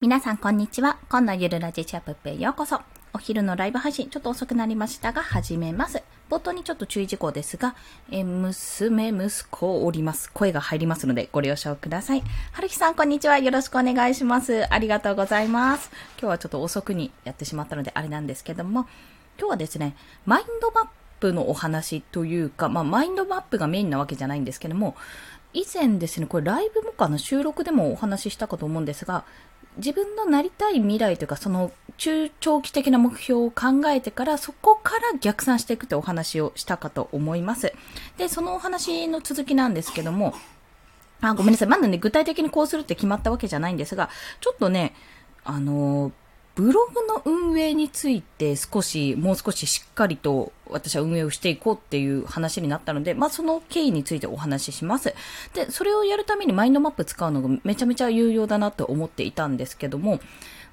[0.00, 0.96] 皆さん、こんにちは。
[1.08, 2.80] 今度ゆるラジチャップへようこそ。
[3.12, 6.04] お昼のライブ配信、ちょっと遅くなりましたが、始めます。
[6.30, 7.74] 冒頭にちょっと注意事項ですが、
[8.12, 10.30] え娘、息子おります。
[10.32, 12.22] 声が入りますので、ご了承ください。
[12.52, 13.38] はるきさん、こんにちは。
[13.38, 14.72] よろしくお願いします。
[14.72, 15.90] ありがとうございます。
[16.12, 18.86] 今日はちょっと遅くにやってしまったので、あれなんですけども、
[19.36, 19.96] 今日はですね、
[20.26, 20.86] マインドマッ
[21.18, 24.94] プのお話というか、まあ、マインドマップがメインなわけじゃないんですけども、
[25.54, 29.24] 以前ですね、これライブもかな収録でもお話ししたかと思うんですが、
[29.78, 37.72] 自分のなりたい未来というか、その中長期的な目標を考えてから、そこから逆算していくというお話をしたかと思います。
[38.16, 40.34] で、そのお話の続きなんですけども、
[41.20, 41.68] あ、ごめんなさい。
[41.68, 44.94] まだね、具体的にこうするって決まったわけじゃないんですが、ちょっとね、
[45.44, 46.12] あのー
[46.58, 55.14] ブログの運営について少し、もう少ししっかりと私は運営をしていこうっていう話になったので、まあその経緯についてお話しします。
[55.54, 60.18] で、それをやるためにマインドマップ使うのがめちゃめちゃ有用だなと思っていたんですけども、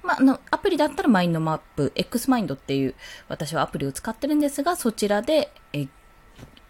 [0.02, 2.96] まあ、あの、アプリだったらマインドマップ、X マインドっていう
[3.28, 5.86] 私はアプリを使ってるんですが、そちらで、え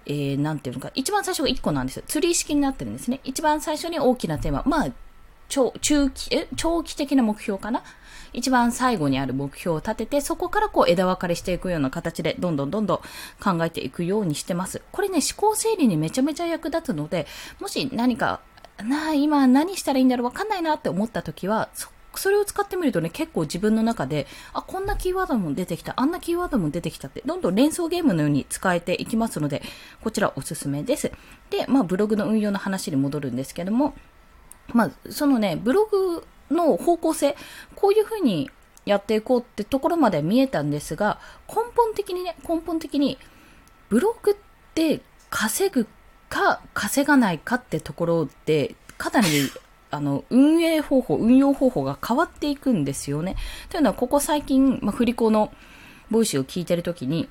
[0.04, 2.02] えー、なんていうのか、一番最初が1個なんですよ。
[2.06, 3.20] ツリー式になってるんですね。
[3.24, 4.88] 一番最初に大きなテーマ、まあ、
[5.48, 7.82] 長、中期、え、長期的な目標かな？
[8.32, 12.98] 一番最後にある目標を立てて、そこからこう枝分かれしていくような形で、どんどんどんどん
[13.42, 14.82] 考えていくようにしてます。
[14.92, 17.26] これね、思考整理にめちゃめちゃ役立つので、
[17.60, 18.40] もし何か、
[18.82, 29.62] なあ、今何したらいいんだろうわかんないなって思った時は、そそれを使ってみるとね、結構自分の中で、あ、こんなキーワードも出てきた、あんなキーワードも出てきたって、どんどん連想ゲームのように使えていきますので、
[30.02, 31.12] こちらおすすめです。
[31.50, 33.94] で、まあ、ブログの運用の話に戻るんですけども、
[34.72, 37.36] まあ、そのね、ブログの方向性、
[37.74, 38.50] こういうふうに
[38.84, 43.18] やっていこうってところまで見えたんですが、根本的にね、根本的に、
[43.88, 44.34] ブログっ
[44.74, 45.00] て
[45.30, 45.86] 稼ぐ
[46.28, 49.28] か稼がないかってところで、かなり、
[49.90, 53.36] あの、運営方法、運用方法が変わっていくんですよね。
[53.70, 55.52] というのは、ここ最近、まあ、振り子の
[56.10, 57.28] ボイスを聞いてるときに、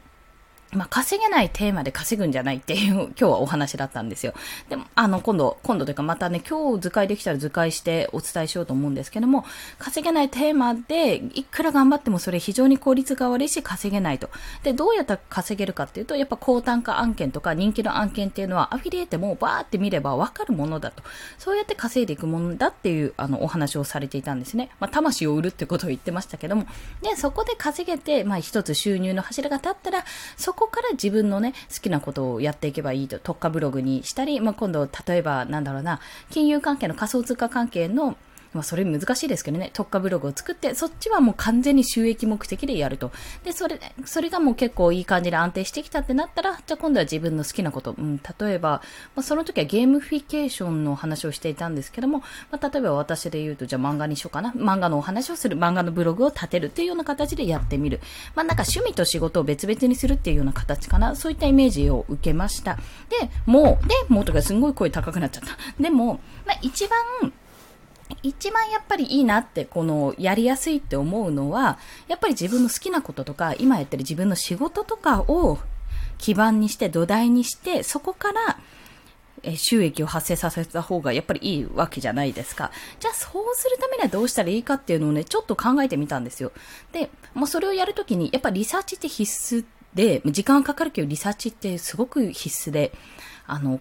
[0.75, 4.33] まあ、稼げないテーマで稼ぐんじゃないっていう、 今日はお話だったんですよ。
[4.69, 9.45] でも、あの、今度、今度というかまたね、今日図解できたら図解してお伝えしようと思うんですけども、
[9.79, 14.29] 稼げないテーマで、いくら頑張ってもそれ非常に効率が悪いし、稼げないと。
[14.63, 21.03] で、どうやったら稼げるかっていうと、やっぱ高単価案件とか人気の案件っていうのは、アフィリエイトもバーって見ればわかるものだと。
[21.37, 24.69] そうやって稼いでいくものだっていう、あの、お話をされていたんですね。
[24.79, 26.65] まあ、魂を売るってことを言ってましたけども、
[27.01, 30.05] で、そこで稼げて、まあ、一つ収入の柱が立ったら、
[30.37, 35.99] そここから自分のね、好きなことをやっていけばいいと、特化ブログにしたり、まあ、今度、例えば、なんだろうな、
[36.29, 38.17] 金融関係の仮想通貨関係の
[38.55, 43.11] まあ、それ難しいですけどね、特化ブログを作って、そっちはもう完全に収益目的でやると。
[43.43, 47.93] で、それ、それがもう結構いい感じで安定してきたってなったら、じゃあ今度は自分の好きなこと。
[47.97, 48.81] うん、例えば、
[49.15, 54.51] まあ、その時はゲームフィケーションの話をしていたんですけども、まあ、例えば私で言うと、じゃあ漫画にしようかな。
[54.51, 57.99] 漫画のお話をする、漫画のブログを立てるっていうような形でやってみる。
[58.35, 61.15] まあ、なんか趣味と仕事を別々にするっていうような形かな。
[61.17, 62.77] そういったイメージを受けました。
[63.09, 65.57] で、もう、で、もうとかすんごい声高くなっちゃった。
[65.81, 67.33] でも、まあ、一番、
[68.23, 75.59] 一番やっぱりいいなって、この、やりやすいって思うのは、やっぱり自分の好きなこととか、今やってる自分の仕事とかを
[76.17, 78.59] 基盤にして、土台にして、そこから、
[79.57, 82.71] 収益を発生させた方がやっぱりいいわけじゃないですか。
[82.99, 86.51] じゃあそうするためにはどうしたらいいかっていうのをね、ちょっと考えてみたんですよ。
[86.91, 92.91] で、もうそれをやるときに、やっぱリサーチって必須で、時間かかるけどリサーチってすごく必須で、
[93.45, 93.79] あの、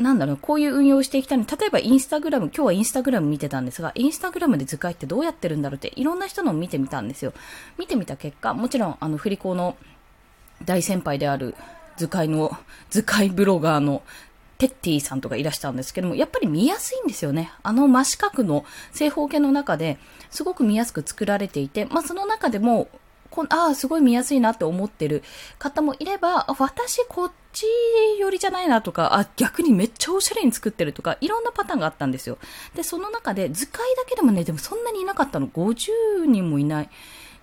[0.00, 1.44] なんだろう、こういう運用をしていきたいの。
[1.44, 7.34] 例えばインスタグラム、今日はインスタグラム見てたんですが、インスタグラムで図解ってどうやってるんだろうって、いろんな人のを見てみたんですよ。
[7.78, 9.76] 見てみた結果、もちろん、あの、振り子の
[10.64, 11.54] 大先輩である
[11.96, 12.56] 図解の、
[12.88, 14.02] 図解ブロガーの
[14.60, 17.50] テッティさんとかいらしたんですけども、やっぱり見やすいんですよね。
[17.62, 19.98] あの真四角の正方形の中で
[20.30, 22.88] すごく見やすく作られていて、まあその中でも
[23.30, 25.22] こああ、すごい見やすいなって思ってる
[25.58, 27.64] 方もいれば、私こっち
[28.18, 32.38] 寄りじゃないなとか、あ、逆にめっちゃおしゃれに作ってるとか、いろんなパターンがあったんですよ。
[32.74, 35.48] で、その中で図解だけでもね、でもそんなにいなかったの。
[35.48, 36.90] 50人もいない。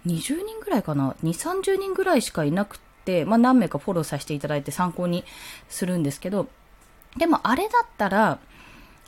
[0.05, 1.15] 20人ぐらいかな。
[1.23, 5.23] 2、30人ぐらいしかいなくて、まあ何名かフォローさせていただいて参考に
[5.69, 6.47] するんですけど、
[7.17, 8.39] でもあれだったら、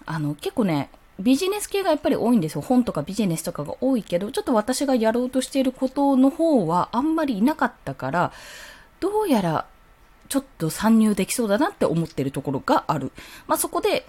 [0.05, 0.89] あの、結構ね、
[1.19, 2.61] ビジネス系がやっぱり多いんですよ。
[2.61, 8.31] 本とかビジネスとかが多いけど、ちょっと私がやろうとしていることの方はあんまりいなかったから、
[8.99, 9.65] どうやら
[10.29, 13.11] ちょっと参入できそうだなって思ってるところがある。
[13.47, 14.05] まあ、そこで、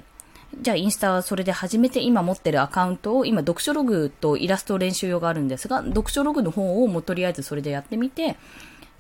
[0.60, 8.36] じゃあインスタはそれで始めて今持ってるアカウントを、今読書ログとイラスト練習用があるんですが、読書ログの方をもうとりあえずそれでやってみて、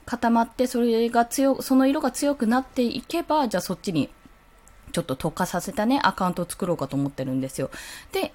[0.06, 4.08] 固まってそれが強、その色が強くなっていけば、じゃあそっちに
[4.90, 7.70] ちょっと特化させたね、アカウントを作ろうかと思ってるんですよ。
[8.12, 8.32] で、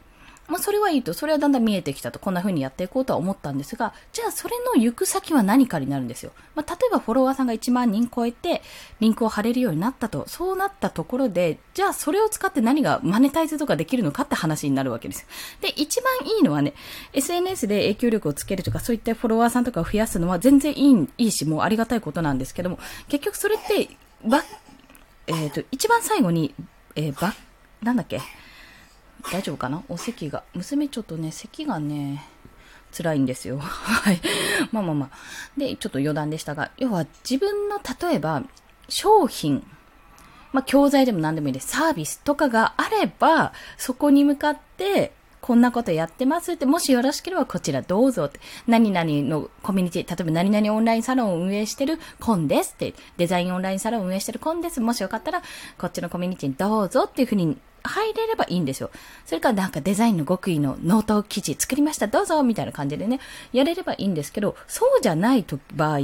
[0.47, 6.31] まあ、それはいいと、それはだんだん見えてきたと、こんな風にやっていこうとは思ったんですが、じゃあそれの行く先は何かになるんですよ。
[6.53, 8.61] まあ、例えばフォロワーさんが1万人超えて、
[8.99, 15.27] リンクを貼れるようになったと、そうなったところで、じゃあそれを使って何がマネタイズとかできるのかって話になるわけですよ。
[15.61, 16.73] で、一番いいのはね、
[17.13, 23.89] SNS で影響力をつけるとか、そういったフォロワーさんとかを増やすのは全然いいいいし、もうありがたいことなんですけども、結局それって、
[25.27, 26.53] えっ、ー、と、一番最後に、
[26.95, 27.33] えー、ば、
[27.81, 28.21] なんだっけ、
[29.31, 29.83] 大丈夫かな？
[29.89, 30.43] お席が。
[30.53, 32.23] 娘ちょっとね、席がね、
[32.95, 33.59] 辛いんですよ。
[33.59, 34.21] はい。
[34.71, 35.09] まあまあまあ。
[35.57, 38.43] で、ちょっと余談でしたが、要は自分の例えば、
[38.87, 39.65] 商品、
[40.53, 41.67] まあ教材でも何でもいいです。
[41.67, 45.11] サービスとかがあれば、そこに向かって、
[45.45, 54.81] こんなことやってますって、もしよろしければこちらどうぞって、何々のコミュニティ、例えば何々オンラインサロンを運営してるコンですって、デザインオンラインサロンを運営してるコンです。
[54.81, 55.43] もしよかったら、
[55.77, 58.89] こっちのコミュニティにどうぞっていうふうに入れればいいんですよ。
[59.27, 63.19] それからなんかデザインの極意のノート記事作りました、どうぞみたいな感じでね、
[63.53, 65.99] やれればいいんですけど、そうじゃないと場合、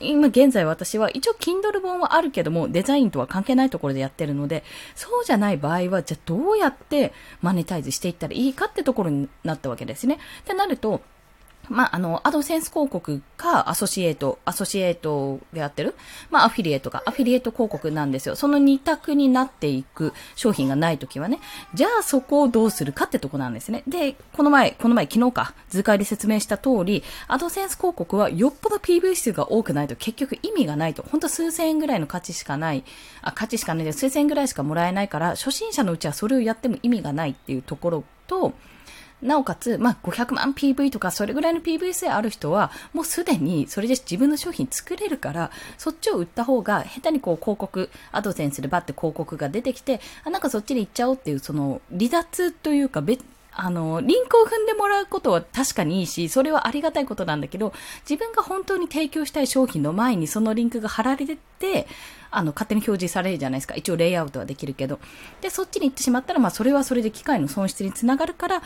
[0.00, 10.18] 今現在私は一応 Kindle 本はあるけどもデザインとは関係ないところでやってるのでそうじゃない場合はじゃあどうやってマネタイズしていったらいいかってところになったわけですね。
[10.40, 11.00] ってなると
[11.72, 15.94] まあ、あの、アドセンス広告か、アソシエイト、アソシエイトでやってる、
[16.30, 18.36] まあ、アフィリエイトか、アフィリエイト広告なんですよ。
[18.36, 21.40] その二択になっていく商品がないときはね、
[21.74, 23.82] じゃあそこをどうするかってとこなんですね。
[23.88, 32.84] で、この前、この前、昨日か、図解で説明した通り、アドセンス広告はよっぽど PV 数が多くないと結局意味がないと、ほんと数千円ぐらいの価値しかない、
[33.22, 38.52] あ、価値しかないで数千円ぐらいしかもらえないから、初心者のうちはそれをやっても意味がないっていうところと、
[39.22, 53.24] なおかつ、まあ、500万 PV とかそれぐらいの PV 性ある人は、もうすでにそれで自分の商品作れるから、そっちを売った方が、下手にこう広告、アドセンスでバって広告が出てきて、あ、なんかそっちに行っちゃおうっていう、その、離脱というか、別、
[53.54, 57.72] あの、リンクを踏んでもらうことは確かにいいし、それはありがたいことなんだけど、
[58.08, 61.86] 自分が本当に提供したい商品の前にそのリンクが貼られてて、
[62.30, 63.74] あの、勝手に表示されるじゃないですか。
[63.74, 64.98] 一応レイアウトはできるけど。
[65.42, 68.62] で、そっちに行ってしまったら、まあ、それはそれで機械の損失につながるから、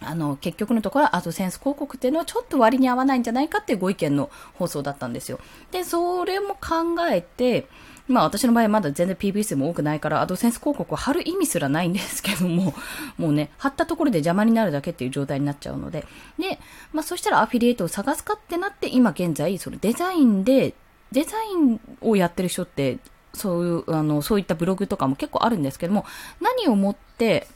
[0.00, 5.40] あの、結局のところ、アドセンス広告っていうのはちょっと割に合わないんじゃないかっていうご意見の放送だったんですよ。
[5.72, 7.66] で、それも考えて、
[8.08, 12.74] まあ私の場合まだ全然 PV 数も多くないから、アドセンス広告を貼る意味すらないんですけども、
[13.18, 16.06] もうね、貼ったところで邪魔になるだけっていう状態になっちゃうので、
[16.38, 16.58] で、
[16.92, 20.74] まあそしたらアフィリエイトを探すかってなって、今現在、そのデザインで、
[21.12, 22.98] デザインをやってる人って、
[23.34, 26.06] そういう、あの、そういったブログとかも結構あるんですけども、
[26.40, 27.46] 何をもって、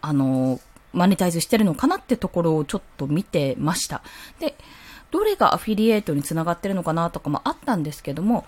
[0.00, 0.60] あの、
[0.96, 4.02] マネタイズしてるのかなってところをちょっと見てました。
[4.40, 4.56] で、
[5.10, 8.46] どれがアフィリエイトにつながってるのかなとかもあったんですけども、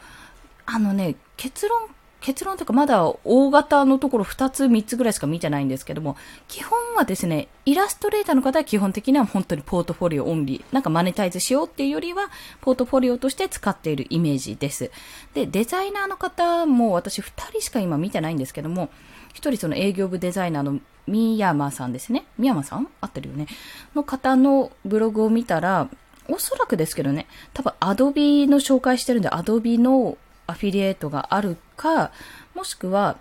[0.67, 1.89] あのね、結論、
[2.21, 6.17] 結論というかまだ大型のところ2つ3つぐらいしか見てないんですけども、
[6.49, 10.75] 基本はですね、イラストレーターの方は基本的には本当にポートフォリオオンリー。
[10.75, 12.31] なんかマネタイズしようっていうよりは、
[12.61, 14.91] ポートフォリオとして使っているイメージです。
[15.35, 18.89] で、デザイナーの方も私2人しか今見てないんですけども、
[19.35, 22.25] 1人その営業部デザイナーの三山さんですね。
[22.37, 22.89] 三山さん？
[23.01, 23.47] 合ってるよね。
[23.95, 25.89] の方のブログを見たら、
[26.29, 30.19] おそらくですけどね、多分アドビの紹介してるんで、アドビの
[30.49, 32.11] アフィリエイトがあるか、
[32.55, 33.17] もしくは、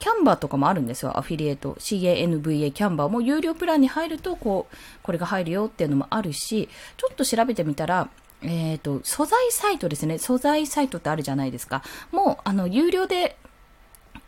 [0.00, 1.74] キャンバーとかもあるんですよ、アフィリエイト。
[1.74, 8.10] CANVA キャンバーも有料プランに入ると、こう、これが入るよっていうのもあるし、ちょっと調べてみたら、
[8.42, 10.18] えっ、ー、と、素材サイトですね。
[10.18, 11.82] 素材サイトってあるじゃないですか。
[12.12, 13.36] もう、あの、有料で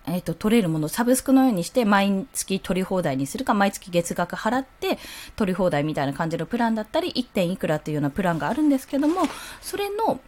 [0.06, 4.98] えっ、ー、と、取れるもの、サブスクのようにして、毎月取り放題にするか、毎月月額払って、
[5.34, 7.26] 取り放題みたいな感じのプランだったり、1.
[7.26, 9.22] 点いくらっていうようなプランがあるんですけども、
[9.60, 10.20] それの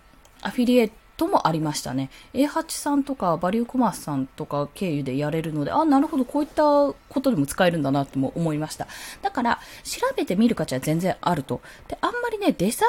[0.42, 2.08] アフィリエイトもありましたね。
[2.32, 8.86] A8 さんとか、バリューコマースさんとか経由でやれるので、あ、なるほど、こういったことでも使えるんだなとも思いました。
[9.20, 11.60] だから、調べてみる価値は全然あると。
[11.88, 12.88] で、あんまりね、デザイ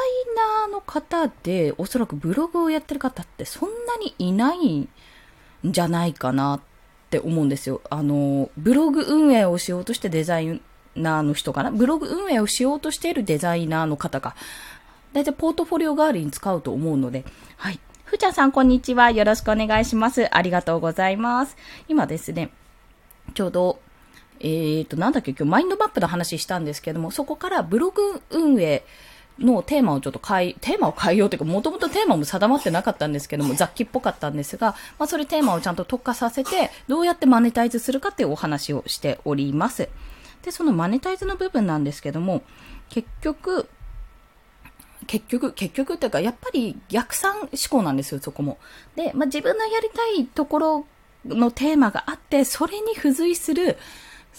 [0.64, 4.90] ナーの方で、おそらくブログをやってる方ってそんなにいないん
[5.66, 6.60] じゃないかなっ
[7.10, 7.82] て思うんですよ。
[7.90, 10.62] あの、ブログ運営をしようとしてデザイ
[10.96, 11.72] ナーの人かな？
[11.72, 14.36] ブログ運営をしようとしているデザイナーの方が、
[15.14, 17.26] だいたいポートフォリオ代わりに使うと思うので、
[17.58, 17.80] はい。
[18.10, 19.12] ふーちゃんさん、こんにちは。
[19.12, 20.36] よろしくお願いします。
[20.36, 21.56] ありがとうございます。
[21.88, 22.50] 今ですね、
[23.36, 23.80] ちょうど、
[24.40, 28.84] えーと、なんだっけ、今日マインドマップの話したんですけども、そこからブログ運営、
[29.38, 39.88] のテーマをちょっと変え、テーマを変えようというか、もともとテーマも定まってなかったんですけども、雑記っぽかったんですが、まあ、それテーマをちゃんと特化させて、どうやってマネタイズするかっていうお話をしております。
[40.44, 42.42] で、そのマネタイズの部分なんですけども、
[42.90, 43.70] 結局、
[45.10, 48.60] 結局、結局っていうか、やっぱり逆算思考なんですよ、そこも。
[48.96, 50.86] で、まあ、自分のやりたいところ
[51.26, 53.78] のテーマがあって、それに付随する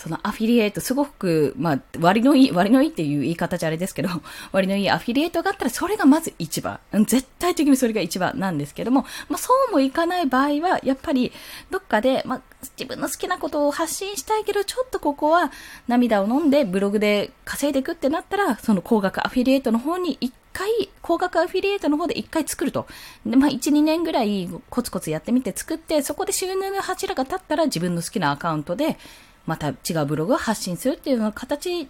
[0.00, 4.09] そのアフィリエイト、すごく、まあ、割のいい、割のいいっていう言い方じゃあれですけど、
[4.50, 6.81] 割のいいアフィリエイトがあったら、それがまず一番。
[7.07, 11.33] 絶対的にそれが一番なんですけども、まあ、そうもいかない場合は、やっぱり、
[11.71, 12.41] どっかで、まあ、
[12.79, 15.53] 自分の好きなことを発信したいけど、ちょっとここは
[15.87, 22.87] 涙を飲んでブログで稼いでいくってなったら、その高額アフィリエイトの方に一回、高額アフィリエイトの方で一回作ると。
[23.25, 28.99] で、まあ、1、2年ぐらいコツコツやってみて作って、そこで収入の柱が立ったら自分の好きなアカウントで、
[29.47, 31.88] また違うブログを発信するっていうような形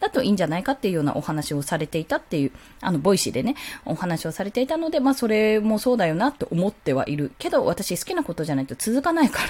[0.00, 7.32] だといいんじゃないかっていうようなお話をされていたっていう、あの、ボイシーでね、お話をされていたので、まあ、それもそうだよなって思ってはいる。
[7.38, 9.42] けど、私好きなことじゃないと続かないか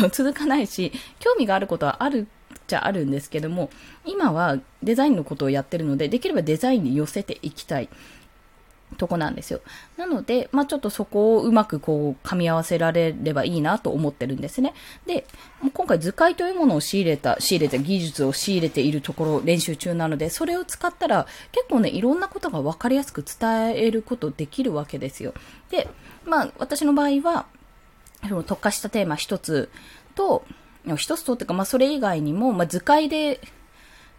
[0.00, 2.26] ら 続かないし、興味があることはある
[2.66, 3.70] じゃあるんですけども、
[4.04, 7.88] 今はデザインのことをやってるので、できればデザインに寄せていきたい。
[8.96, 9.60] とこなんですよ。
[9.96, 14.74] なので、まあちょっとそこをうまくこう噛み合わせられればいいなと思ってるんですね。
[15.06, 15.26] で、
[15.72, 25.34] 今回図解というものを仕入れた、仕入れた技術を仕入れているところ練習中なので、それを使ったら結構ね、いろんなことがわかりやすく伝えることできるわけですよ。
[25.70, 25.88] で、
[26.24, 27.46] まあ私の場合は、
[28.28, 29.70] その特化したテーマ一つ
[30.14, 30.44] と、
[30.96, 33.40] 一つとってか、まあそれ以外にも、まあ図解で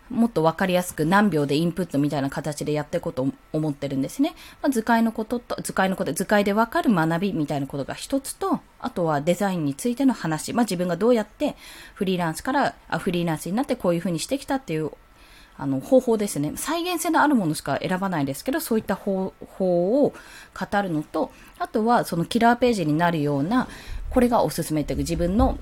[0.09, 4.35] もっとわかりやすく何秒でインプットみたいな形でやっていこうと思ってるんですね。
[4.61, 10.53] まあ、図解のことと、図解のこと、図解でわかる学びみたいなことが一つと、あとはデザインについての話。
[10.53, 11.55] まあ、自分がどうやって
[11.95, 14.91] フリーランスからあフリーランスになってこういうふうにしてきたっていう
[15.57, 16.53] あの、方法ですね。
[16.55, 20.13] 再現性のあるものしか選ばないですけど、そういった方法を
[20.53, 23.67] 語るのと、あとはそのキラーページになるような、
[24.11, 25.57] これがおすすめという自分の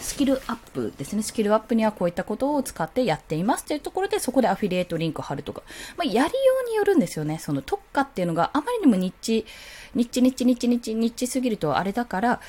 [0.00, 1.22] スキルアップですね。
[1.22, 5.62] スキルアップにはこういったことを使ってやっていますというところで、そこでアフィリエイトリンクを貼るとか、
[5.96, 6.28] まあ、やりよ
[6.66, 7.38] うによるんですよね。
[7.38, 9.46] その特化っていうのがあまりにもニッチ、
[9.94, 12.40] ニッチニッチニッチニッチニッチすぎるとあれだから、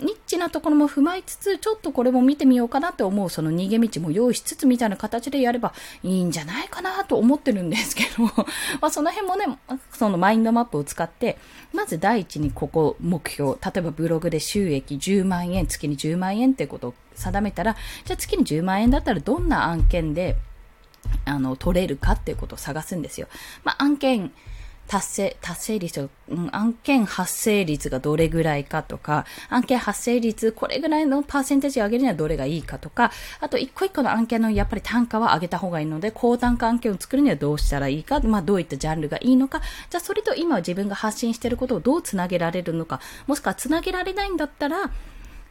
[0.00, 8.24] ニッチなところも踏まえつつ、ちょっとこれも見てみようかなって思う、その逃げ道も用意しつつみたいな形でやればいいんじゃないかなと思ってるんですけど、
[8.80, 9.58] まあその辺もね、
[9.92, 11.38] そのマインドマップを使って、
[11.72, 20.36] まず第一にここ目標、例えばブログで収益10万円、月に10万円ってことを定めたら、じゃあ月に10万円だったらどんな案件で、
[21.24, 23.28] あの、取れるかっていうことを探すんですよ。
[23.64, 24.32] まあ案件、
[24.90, 44.90] 達成、達成率、うん、案件発生率がどれぐらいかとか、案件発生率、これぐらいのパーセンテージを上げるにはどれがいいかとか、あと一個一個の案件のやっぱり単価は上げた方がいいので、高単価案件を作るにはどうしたらいいか、まあどういったジャンルがいいのか、じゃあそれと今自分が発信していることをどうつなげられるのか、もしくはつなげられないんだったら、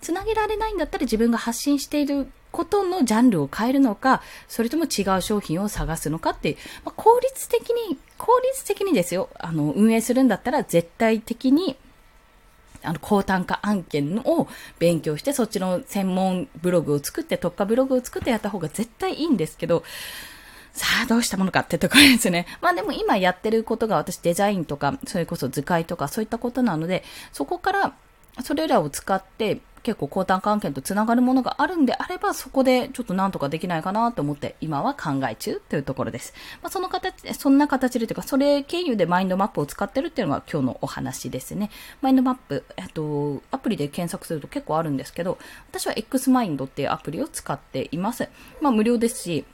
[0.02, 11.78] つなげられないんだったら自分が発信していることのジャンルを変えるのか、それとも違う商品を探すのかっていう、まあ、効率的に、効率的にですよ、あの、運営するんだったら絶対的に、
[12.82, 14.48] あの、高単価案件を
[14.80, 19.84] 勉強して、そっちの専門ブログを作って、特化ブログを作ってやった方が絶対いいんですけど、
[20.74, 22.46] さあ、どうしたものかってところですね。
[22.62, 27.04] まあでも今やってることが私デザインとか、それこそ図解とかそういったことなので、
[27.34, 27.94] そこから
[28.44, 36.34] それらを使って結構交換関係とつながるものがあるんであれば、そこでちょっとなんとかできないかなと思って今は考え中というところです。
[36.62, 41.70] まあ、その形、そんな形でというか、それ経由でマインドマップを使ってるっていうのが今日のお話ですね。
[42.02, 45.38] マインドマップ、えっと、アプリで検索すると結構あるんですけど、
[45.70, 48.28] 私は X マインドっていうアプリを使っています。
[48.62, 49.46] まあ無料ですし、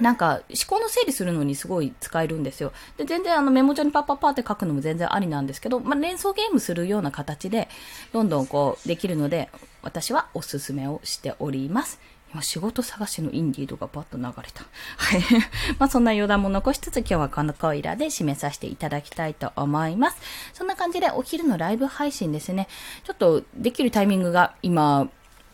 [0.00, 2.72] なんか、思考の整理するのにすごい使えるんですよ。
[2.96, 7.68] で、全然あのメモ帳にパッパッパって書くのも全然ありなんですけど、まあ、連想ゲームするような形で、
[8.12, 9.50] どんどんこう、できるので、
[9.82, 12.00] 私はおすすめをしております。
[12.32, 14.64] 今、仕事探しのインディードがバッと流れた。
[14.96, 15.22] はい。
[15.78, 20.16] まあ、そんな余談も残しつつ、今日はこのコイラで締めさせていただきたいと思います。
[20.54, 22.68] そんな感じで、お昼のライブ配信ですね。
[23.04, 25.10] ちょっと、できるタイミングが今、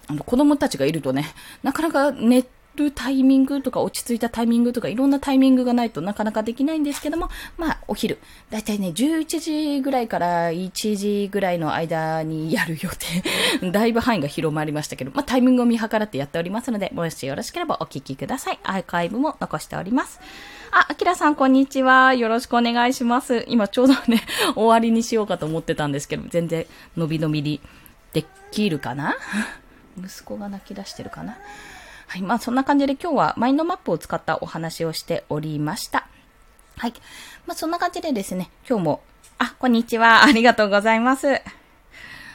[0.07, 1.27] あの、子供たちがいるとね、
[1.65, 2.47] なかなかネッ
[2.79, 8.19] るタイミングとか落ち着いたタイミングとかいろんなタイミングがないとなかなかできないんですけども、まあお昼、
[8.51, 9.41] だいたいね11
[9.77, 12.89] 時ぐらいから1時ぐらいの間にやる予
[13.61, 18.59] 定、 だいぶ範囲が広まりましたけど、まあタイミングを見計らってやっておりますので、もしよろしければお聞きください。
[18.63, 20.21] アーカイブも残しております。
[20.71, 22.15] あ、あきらさんこんにちは。
[22.15, 23.45] よろしくお願いします。
[23.49, 24.23] 今ちょうどね、
[24.55, 26.67] 終わりにしようかと思ってたんですけど、全然
[26.97, 27.61] 伸び伸びに
[28.13, 29.17] できるかな？
[29.99, 31.39] 息子が泣き出してるかな？
[32.09, 32.23] はい。
[32.23, 36.09] まあ、そんな感じで今日はマインドマップを使ったお話をしておりました。
[36.79, 36.95] はい。
[37.47, 39.03] まあ、そんな感じでですね、今日も、
[39.37, 40.25] あ、こんにちは。
[40.25, 41.43] ありがとうございます。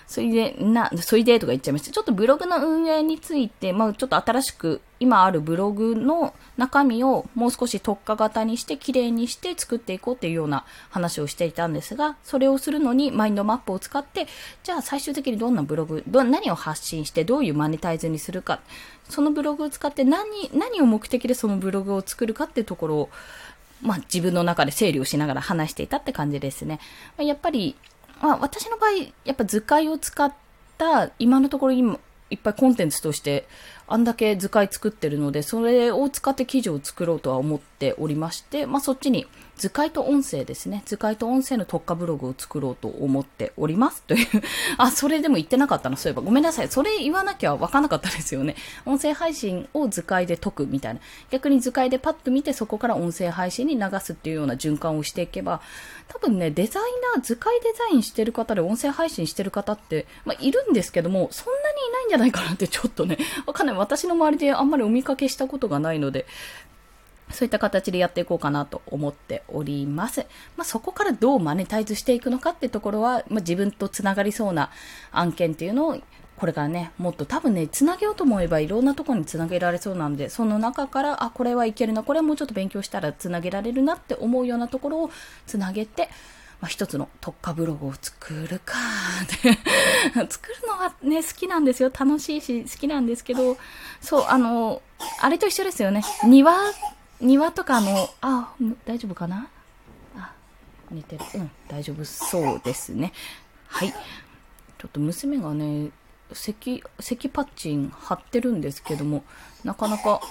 [0.06, 1.92] それで、な、それでとか言っちゃいました。
[1.92, 14.28] ちょっとブログの運営について、まあちょっと新しく、今あるブログの中身をもう少し特化型にして、綺麗にして作っていこうっていうような話をしていたんですが、それをするのにマインドマップを使って、
[14.64, 18.62] じゃあ最終的にどんなブログ、ど何を発信して、どういうマネタイズにするか、
[19.10, 23.10] そのブログを使って何、何を目的でそのブログを作るかっていうところを、
[23.82, 26.80] まあ自分の中で整理をしながら話していたって感じですね。
[27.18, 27.76] やっぱり、
[28.22, 28.92] まあ、私の場合、
[29.26, 30.34] やっぱ図解を使っ
[30.78, 32.00] た、今のところ今、
[32.34, 33.48] いっぱいコンテンツとして、
[33.88, 40.84] あんだけ図解作ってるので、それを使って記事を作ろうとは思っておりまして、まあ、そっちに図解と音声ですね。
[40.86, 44.02] 図解と音声の特化ブログを作ろうと思っております。
[44.04, 44.28] という
[44.78, 46.22] あ、それでも言ってなかったな、そういえば。
[46.22, 46.68] ごめんなさい。
[46.70, 48.56] それ言わなきゃわかんなかったですよね。
[48.86, 51.00] 音声配信を図解で解くみたいな。
[51.30, 55.62] 逆に図解でパッと見て、そこから音声配信に流すっていうような循環をしていけば、
[56.08, 56.84] 多分ね、デザイ
[57.16, 63.76] ナー、図解デザインしてる方で音声配信してる方って、まあ、いるんですけども、そんなにいないんじゃないかなってちょっとね、わかんない。
[63.78, 66.26] 私の周りであんまりお見かけしたことがないので、
[67.34, 70.22] そういった形でやっていこうかなと思っております。
[70.56, 74.70] まあ、そこからどうマネタイズしていくのかってところは、まあ、自分と繋がりそうな
[75.12, 75.98] 案件っていうのを、
[76.36, 85.12] これからね、もっと多分ね、繋げようと思えばいろんなところに繋げられそうなんで、その中から、あ、これはいけるな、これはもうちょっと勉強したら繋げられるなって思うようなところを
[85.46, 86.10] 繋げて、
[86.64, 88.78] まあ、一つの特化ブログを作るか
[89.24, 89.54] って
[90.32, 91.92] 作るのはね、好きなんですよ。
[91.98, 93.58] 楽しいし、好きなんですけど、
[94.02, 94.82] そう、あの、
[95.20, 96.04] あれと一緒ですよね。
[96.24, 96.56] 庭
[97.24, 98.54] 庭とかの、あ、
[98.86, 99.48] 大丈夫かな？
[100.18, 100.34] あ、
[100.92, 101.24] 寝てる。
[101.36, 103.14] うん、大丈夫そうですね。
[103.68, 103.92] はい。
[103.92, 105.90] ちょっと娘がね、
[106.34, 109.24] 咳、咳パッチン貼ってるんですけども、
[109.64, 110.22] なかなか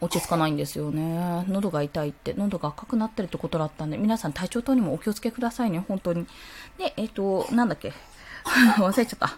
[0.00, 1.44] 落ち着かないんですよね。
[1.48, 6.26] 喉が痛いって、喉が赤くなってるってことだったんで、皆さん体調等にもお気をつけくださいね、本当に。
[6.78, 7.92] で、えっ、ー、と、なんだっけ？
[8.76, 9.30] 忘れちゃった。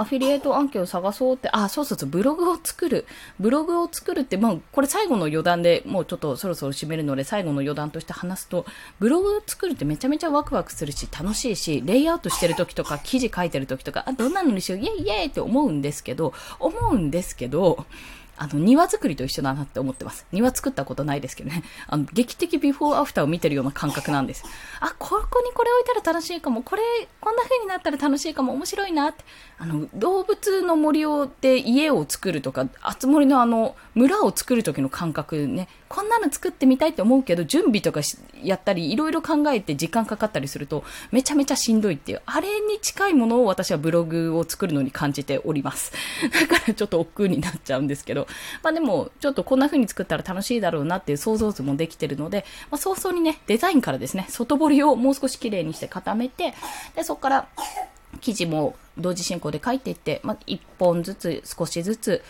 [0.00, 3.06] アフィリエイト案件を探そうって、あ、そうそうそう、ブログを作る。
[3.38, 8.64] ブログを作るって、まあ、これ最後の余談でもうちょっとそろそろ締めるので、最後の余談として話すと、
[8.98, 17.84] ブログを作るってめちゃめちゃワクワクするし、楽しいし、レイアウトしてる時とか、記事書いてる時とか、あ、どんなのにしよう、イエイイエイって思うんですけど、思うんですけど、
[18.40, 20.24] あの、庭作りと一緒だなって思ってます。
[20.32, 21.62] 庭作ったことないですけどね。
[21.86, 24.44] あの、劇的ビフォーアフターを見てるような感覚なんです。
[24.80, 26.62] あ、ここにこれ置いたら楽しいかも。
[26.62, 26.82] これ、
[27.20, 28.54] こんな風になったら楽しいかも。
[28.54, 29.24] 面白いなって。
[29.58, 35.68] あの、動物の森をで家を作るとか、あつ森のあの、村を作る時の感覚ね。
[35.90, 38.00] こんなの作ってみたいって思うけど、準備とか
[38.42, 45.92] やったり、いろいろ考えて時間かかったりすると、めちゃめちゃしんどいっていう、あれに近いものを私はブログを作るのに感じております。
[46.32, 48.28] だからちょっと億劫になっちゃうんですけど、
[48.62, 56.54] まあでも、ちょっとこんな風に作ったら楽しいだろうなっていう想像図もできてるので、まあ早々にね、デザインからですね、外堀をもう少し綺麗にして固めて、
[56.94, 57.48] で、そこから、
[58.20, 62.22] 記事も同時進行で書いていって、まあ、1本ずつ少しずつ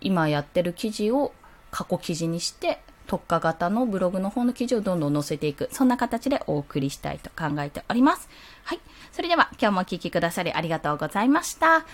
[0.00, 1.32] 今やってる記事を
[1.70, 5.68] 過去記事にして特化型のブログの方の記事をどんどん載せていく。
[5.72, 8.28] そんな形でお送りしたいと考えております。
[8.62, 8.80] はい。
[9.10, 11.84] それでは今日もお聴きくださりありがとうございました。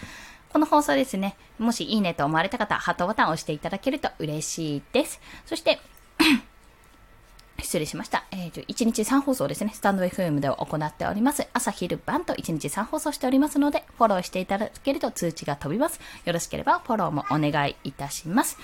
[0.52, 5.20] この放送ですね、もしいいねと思われた方、ハートボタンを押していただけると嬉しいです。
[5.44, 5.80] そして
[7.61, 8.24] 失礼しました。
[8.30, 9.72] えっ、ー、と、1日3放送ですね。
[9.74, 11.46] スタンド FM で行っております。
[11.52, 16.00] 朝、昼、晩と1日3放送しておりますので、フォローしていただけると通知が飛びます。
[16.24, 18.59] よろしければフォローもお願いいたします。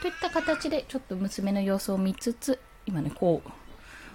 [0.00, 3.50] といった形で、ちょっと娘の様子を見つつ、今ね、こう、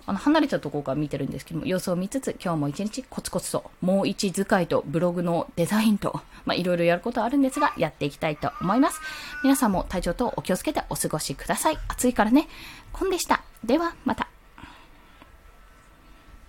[0.05, 8.99] あの、離れたところから見てるんですけども、様子を見つつ、今日も一日コツコツと、もう一図解とブログのデザインと、まあ、いろいろやることはあるんですが、やっていきたいと思います。
[9.43, 11.77] 皆さんも体調とお気をつけてお過ごしください。
[11.87, 12.47] 暑いからね。
[12.91, 13.43] コンでした。
[13.63, 14.32] では、また。